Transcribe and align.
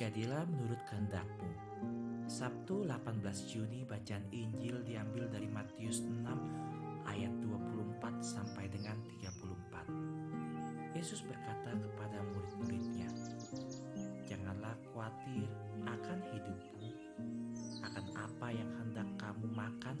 Jadilah 0.00 0.48
menurut 0.48 0.80
kehendakmu. 0.88 1.52
Sabtu 2.24 2.88
18 2.88 3.20
Juni 3.52 3.84
bacaan 3.84 4.24
Injil 4.32 4.80
diambil 4.80 5.28
dari 5.28 5.44
Matius 5.44 6.00
6 6.00 6.24
ayat 7.04 7.28
24 7.44 8.00
sampai 8.24 8.64
dengan 8.72 8.96
34. 9.20 10.96
Yesus 10.96 11.20
berkata 11.20 11.76
kepada 11.76 12.16
murid-muridnya, 12.32 13.12
Janganlah 14.24 14.72
khawatir 14.88 15.44
akan 15.84 16.18
hidupmu, 16.32 16.96
akan 17.84 18.04
apa 18.16 18.56
yang 18.56 18.72
hendak 18.80 19.08
kamu 19.20 19.52
makan 19.52 20.00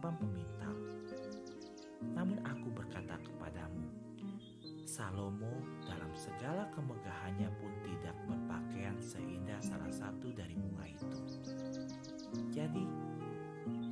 tanpa 0.00 0.16
pemintal. 0.16 0.76
Namun 2.16 2.40
aku 2.40 2.72
berkata 2.72 3.20
kepadamu, 3.20 3.84
Salomo 4.88 5.60
dalam 5.84 6.08
segala 6.16 6.64
kemegahannya 6.72 7.52
pun 7.60 7.68
tidak 7.84 8.16
berpakaian 8.24 8.96
seindah 8.96 9.60
salah 9.60 9.92
satu 9.92 10.32
dari 10.32 10.56
bunga 10.56 10.88
itu. 10.88 11.08
Jadi, 12.48 12.80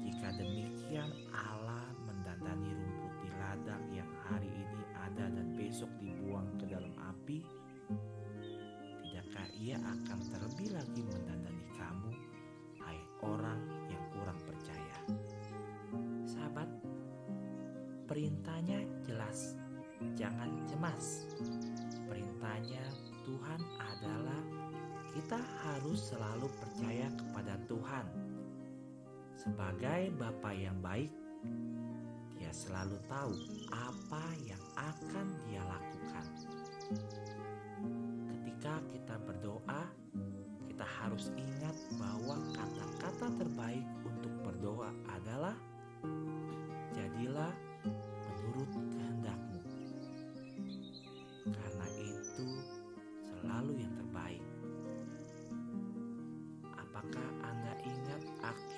jika 0.08 0.32
demikian 0.32 1.12
Allah 1.28 1.84
mendandani 2.08 2.72
rumput 2.72 3.12
di 3.20 3.30
ladang 3.36 3.84
yang 3.92 4.08
hari 4.32 4.48
ini 4.48 4.80
ada 4.96 5.28
dan 5.28 5.52
besok 5.60 5.92
dibuang 6.00 6.48
ke 6.56 6.72
dalam 6.72 6.96
api, 7.04 7.44
tidakkah 9.04 9.48
ia 9.60 9.76
akan 9.76 10.24
terlebih 10.24 10.72
lagi 10.72 11.04
mendandani 11.04 11.68
kamu, 11.76 12.16
perintahnya 18.18 18.82
jelas, 19.06 19.54
jangan 20.18 20.50
cemas. 20.66 21.22
Perintahnya 22.10 22.82
Tuhan 23.22 23.62
adalah 23.78 24.42
kita 25.14 25.38
harus 25.38 26.10
selalu 26.10 26.50
percaya 26.58 27.06
kepada 27.14 27.54
Tuhan. 27.70 28.06
Sebagai 29.38 30.10
Bapa 30.18 30.50
yang 30.50 30.82
baik, 30.82 31.14
dia 32.34 32.50
selalu 32.50 32.98
tahu 33.06 33.38
apa 33.70 34.26
yang 34.42 34.62
akan 34.74 35.26
dia 35.46 35.62
lakukan 35.62 36.26
ketika 38.58 38.82
kita 38.98 39.14
berdoa, 39.22 39.82
kita 40.66 40.82
harus 40.82 41.30
ingat 41.38 41.78
bahwa 41.94 42.34
kata-kata 42.50 43.30
terbaik 43.38 43.86
untuk 44.02 44.34
berdoa 44.42 44.90
adalah 45.06 45.17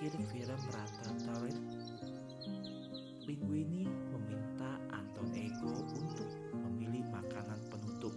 akhir 0.00 0.16
film 0.32 0.60
Ratatouille? 0.72 1.60
Minggu 3.28 3.52
ini 3.52 3.84
meminta 3.84 4.80
Anton 4.96 5.28
Ego 5.36 5.76
untuk 5.92 6.24
memilih 6.56 7.04
makanan 7.12 7.60
penutup 7.68 8.16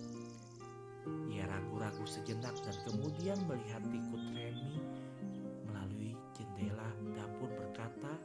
ia 1.27 1.43
ragu-ragu 1.43 2.07
sejenak 2.07 2.55
dan 2.63 2.77
kemudian 2.87 3.35
melihat 3.51 3.83
tikut 3.91 4.23
Remy 4.31 4.79
melalui 5.67 6.15
jendela 6.31 6.87
dapur 7.19 7.51
berkata, 7.51 8.15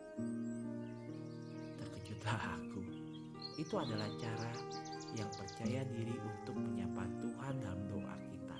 Terkejutlah 1.82 2.62
aku. 2.62 2.86
Itu 3.58 3.74
adalah 3.74 4.06
cara 4.22 4.54
yang 5.18 5.34
percaya 5.34 5.82
diri 5.98 6.14
untuk 6.14 6.54
menyapa 6.62 7.10
Tuhan 7.18 7.54
dalam 7.58 7.82
doa 7.90 8.14
kita. 8.22 8.58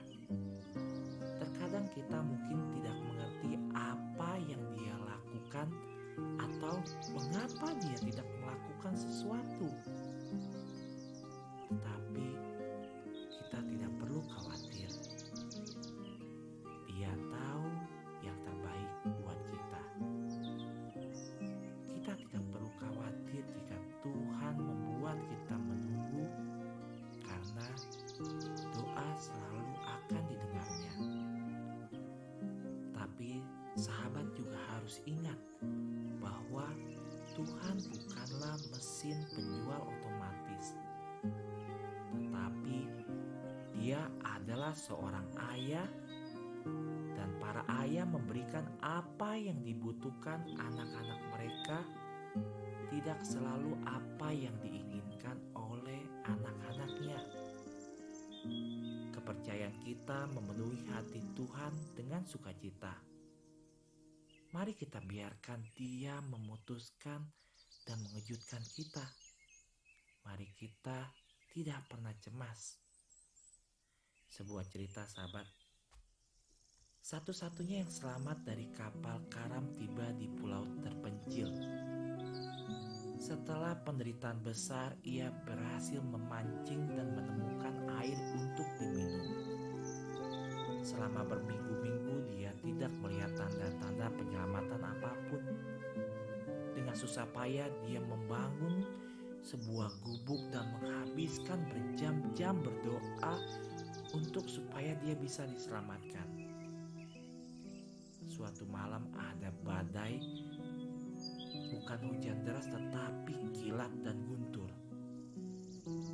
Atau 6.79 7.11
mengapa 7.11 7.75
dia 7.83 7.99
tidak 7.99 8.29
melakukan 8.39 8.95
sesuatu. 8.95 9.67
Tetapi 11.67 12.29
kita 13.35 13.59
tidak 13.67 13.93
perlu 13.99 14.23
khawatir. 14.31 14.91
Dia 16.87 17.11
tahu 17.19 17.67
yang 18.23 18.39
terbaik 18.47 18.91
buat 19.19 19.41
kita. 19.51 19.83
Kita 21.99 22.13
tidak 22.15 22.43
perlu 22.55 22.71
khawatir 22.79 23.43
jika 23.43 23.77
Tuhan 24.07 24.55
membuat 24.63 25.19
kita 25.27 25.57
menunggu 25.59 26.31
karena 27.27 27.69
doa 28.71 29.09
selalu 29.19 29.73
akan 29.83 30.23
didengarnya. 30.31 30.95
Tapi 32.95 33.43
sahabat 33.75 34.27
juga 34.39 34.59
harus 34.75 35.03
ingat 35.11 35.39
bahwa 36.59 36.75
Tuhan 37.39 37.77
bukanlah 37.87 38.59
mesin 38.75 39.15
penjual 39.31 39.79
otomatis 39.87 40.75
tetapi 42.19 42.79
dia 43.79 44.03
adalah 44.27 44.75
seorang 44.75 45.23
ayah 45.55 45.87
dan 47.15 47.31
para 47.39 47.63
ayah 47.87 48.03
memberikan 48.11 48.67
apa 48.83 49.39
yang 49.39 49.63
dibutuhkan 49.63 50.43
anak-anak 50.59 51.21
mereka 51.31 51.79
tidak 52.91 53.23
selalu 53.23 53.79
apa 53.87 54.35
yang 54.35 54.57
diinginkan 54.59 55.39
oleh 55.55 56.03
anak-anaknya. 56.27 57.21
Kepercayaan 59.15 59.77
kita 59.85 60.27
memenuhi 60.33 60.81
hati 60.91 61.21
Tuhan 61.37 61.73
dengan 61.95 62.25
sukacita. 62.25 63.18
Mari 64.49 64.73
kita 64.73 65.05
biarkan 65.05 65.61
Dia 65.77 66.25
memutuskan 66.25 67.21
dan 67.85 68.01
mengejutkan 68.01 68.65
kita. 68.73 69.05
Mari 70.25 70.49
kita 70.57 71.05
tidak 71.53 71.85
pernah 71.85 72.17
cemas. 72.17 72.81
Sebuah 74.33 74.65
cerita 74.73 75.05
sahabat. 75.05 75.45
Satu-satunya 77.05 77.85
yang 77.85 77.93
selamat 77.93 78.49
dari 78.49 78.73
kapal 78.73 79.21
karam 79.29 79.69
tiba 79.77 80.17
di 80.17 80.33
pulau 80.33 80.65
terpencil. 80.81 81.53
Setelah 83.21 83.77
penderitaan 83.85 84.41
besar, 84.41 84.97
ia 85.05 85.29
berhasil 85.45 86.01
memancing 86.01 86.89
dan 86.97 87.13
menemukan 87.13 87.75
air 88.01 88.17
untuk 88.33 88.69
diminum. 88.81 89.48
Selama 90.89 91.21
berminggu-minggu, 91.21 92.33
dia 92.33 92.49
tidak 92.65 92.89
melihat 93.05 93.29
tanda-tanda 93.37 94.09
penyelamatan 94.09 94.81
apa 94.81 95.13
pun. 95.29 95.45
Dengan 96.73 96.97
susah 96.97 97.29
payah, 97.29 97.69
dia 97.85 98.01
membangun 98.01 98.89
sebuah 99.45 99.93
gubuk 100.01 100.41
dan 100.49 100.65
menghabiskan 100.81 101.61
berjam-jam 101.69 102.57
berdoa 102.65 103.37
untuk 104.17 104.49
supaya 104.49 104.97
dia 105.05 105.13
bisa 105.13 105.45
diselamatkan. 105.45 106.25
Suatu 108.25 108.65
malam 108.65 109.13
ada 109.13 109.53
badai, 109.61 110.17
bukan 111.69 112.01
hujan 112.17 112.41
deras 112.49 112.65
tetapi 112.65 113.37
kilat 113.53 113.93
dan 114.01 114.17
guntur. 114.25 114.73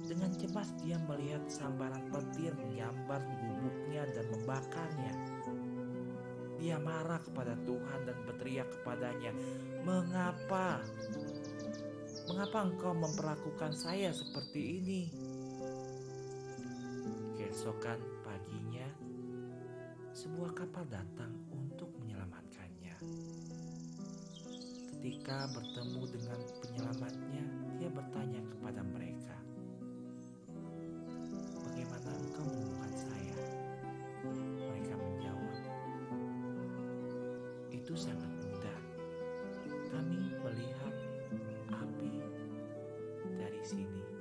Dengan 0.03 0.35
cemas 0.35 0.75
dia 0.83 0.99
melihat 1.07 1.47
sambaran 1.47 2.11
petir 2.11 2.55
menyambar 2.59 3.23
gubuknya 3.23 3.74
dan 4.15 4.27
membakarnya. 4.31 5.15
Dia 6.63 6.81
marah 6.81 7.21
kepada 7.21 7.59
Tuhan 7.69 8.01
dan 8.09 8.17
berteriak 8.25 8.71
kepadanya, 8.81 9.37
"Mengapa? 9.85 10.81
Mengapa 12.25 12.59
engkau 12.65 12.97
memperlakukan 12.97 13.77
saya 13.77 14.15
seperti 14.15 14.81
ini?" 14.81 15.03
Keesokan 17.37 18.01
paginya, 18.25 18.89
sebuah 20.17 20.57
kapal 20.57 20.89
datang 20.89 21.37
untuk 21.53 21.93
menyelamatkannya. 22.01 22.97
Ketika 24.89 25.53
bertemu 25.53 26.03
dengan 26.09 26.41
penyelamatnya, 26.65 27.45
dia 27.77 27.91
bertanya 27.93 28.41
kepada 28.41 28.81
mereka, 28.81 29.37
itu 37.95 38.11
sangat 38.11 38.27
mudah. 38.51 38.79
Kami 39.95 40.19
melihat 40.43 40.95
api 41.71 42.11
dari 43.39 43.63
sini. 43.63 44.14